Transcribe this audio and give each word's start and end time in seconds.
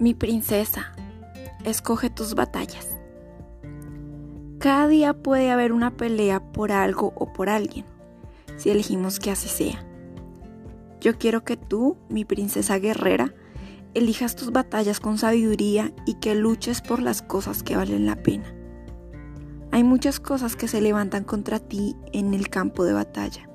Mi 0.00 0.14
princesa, 0.14 0.94
escoge 1.62 2.08
tus 2.08 2.34
batallas. 2.34 2.88
Cada 4.58 4.88
día 4.88 5.12
puede 5.12 5.50
haber 5.50 5.74
una 5.74 5.90
pelea 5.90 6.40
por 6.40 6.72
algo 6.72 7.12
o 7.16 7.34
por 7.34 7.50
alguien, 7.50 7.84
si 8.56 8.70
elegimos 8.70 9.20
que 9.20 9.30
así 9.30 9.50
sea. 9.50 9.84
Yo 11.02 11.18
quiero 11.18 11.44
que 11.44 11.58
tú, 11.58 11.98
mi 12.08 12.24
princesa 12.24 12.78
guerrera, 12.78 13.34
elijas 13.92 14.36
tus 14.36 14.52
batallas 14.52 15.00
con 15.00 15.18
sabiduría 15.18 15.92
y 16.06 16.14
que 16.14 16.34
luches 16.34 16.80
por 16.80 17.02
las 17.02 17.20
cosas 17.20 17.62
que 17.62 17.76
valen 17.76 18.06
la 18.06 18.16
pena. 18.16 18.54
Hay 19.70 19.84
muchas 19.84 20.18
cosas 20.18 20.56
que 20.56 20.66
se 20.66 20.80
levantan 20.80 21.24
contra 21.24 21.58
ti 21.58 21.94
en 22.14 22.32
el 22.32 22.48
campo 22.48 22.84
de 22.84 22.94
batalla 22.94 23.50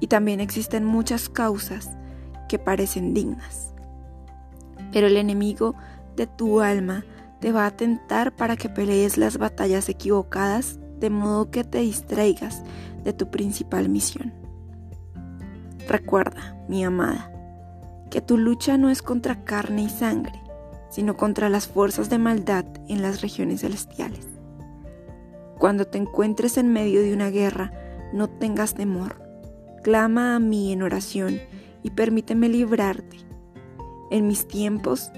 y 0.00 0.08
también 0.08 0.40
existen 0.40 0.84
muchas 0.84 1.30
causas 1.30 1.88
que 2.50 2.58
parecen 2.58 3.14
dignas 3.14 3.72
pero 4.92 5.06
el 5.06 5.16
enemigo 5.16 5.74
de 6.16 6.26
tu 6.26 6.60
alma 6.60 7.04
te 7.40 7.50
va 7.50 7.66
a 7.66 7.76
tentar 7.76 8.36
para 8.36 8.56
que 8.56 8.68
pelees 8.68 9.18
las 9.18 9.38
batallas 9.38 9.88
equivocadas 9.88 10.78
de 11.00 11.10
modo 11.10 11.50
que 11.50 11.64
te 11.64 11.78
distraigas 11.78 12.62
de 13.02 13.12
tu 13.12 13.30
principal 13.30 13.88
misión. 13.88 14.32
Recuerda, 15.88 16.56
mi 16.68 16.84
amada, 16.84 17.32
que 18.10 18.20
tu 18.20 18.38
lucha 18.38 18.78
no 18.78 18.90
es 18.90 19.02
contra 19.02 19.42
carne 19.44 19.82
y 19.82 19.88
sangre, 19.88 20.40
sino 20.90 21.16
contra 21.16 21.48
las 21.48 21.66
fuerzas 21.66 22.08
de 22.08 22.18
maldad 22.18 22.64
en 22.88 23.02
las 23.02 23.22
regiones 23.22 23.62
celestiales. 23.62 24.28
Cuando 25.58 25.86
te 25.86 25.98
encuentres 25.98 26.58
en 26.58 26.72
medio 26.72 27.02
de 27.02 27.12
una 27.12 27.30
guerra, 27.30 27.72
no 28.12 28.28
tengas 28.28 28.74
temor. 28.74 29.20
Clama 29.82 30.36
a 30.36 30.38
mí 30.38 30.72
en 30.72 30.82
oración 30.82 31.40
y 31.82 31.90
permíteme 31.90 32.48
librarte 32.48 33.31
en 34.12 34.26
mis 34.26 34.46
tiempos 34.46 35.10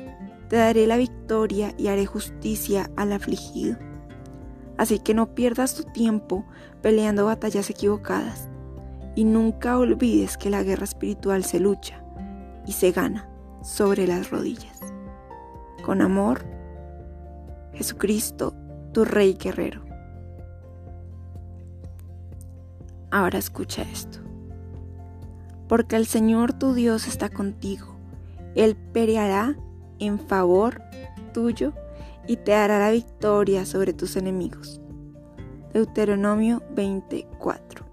te 0.48 0.56
daré 0.56 0.86
la 0.86 0.96
victoria 0.96 1.74
y 1.76 1.88
haré 1.88 2.06
justicia 2.06 2.90
al 2.96 3.12
afligido. 3.12 3.76
Así 4.78 5.00
que 5.00 5.14
no 5.14 5.34
pierdas 5.34 5.74
tu 5.74 5.82
tiempo 5.82 6.44
peleando 6.80 7.24
batallas 7.24 7.68
equivocadas 7.70 8.48
y 9.16 9.24
nunca 9.24 9.78
olvides 9.78 10.38
que 10.38 10.48
la 10.48 10.62
guerra 10.62 10.84
espiritual 10.84 11.44
se 11.44 11.58
lucha 11.58 12.04
y 12.66 12.72
se 12.72 12.92
gana 12.92 13.28
sobre 13.62 14.06
las 14.06 14.30
rodillas. 14.30 14.80
Con 15.84 16.00
amor, 16.00 16.44
Jesucristo, 17.72 18.54
tu 18.92 19.04
Rey 19.04 19.34
guerrero. 19.34 19.84
Ahora 23.10 23.40
escucha 23.40 23.82
esto. 23.82 24.20
Porque 25.66 25.96
el 25.96 26.06
Señor 26.06 26.52
tu 26.52 26.74
Dios 26.74 27.08
está 27.08 27.28
contigo 27.28 27.93
él 28.54 28.76
peleará 28.76 29.56
en 29.98 30.18
favor 30.18 30.82
tuyo 31.32 31.72
y 32.26 32.36
te 32.36 32.52
dará 32.52 32.78
la 32.78 32.90
victoria 32.90 33.66
sobre 33.66 33.92
tus 33.92 34.16
enemigos. 34.16 34.80
Deuteronomio 35.72 36.62
24. 36.70 37.83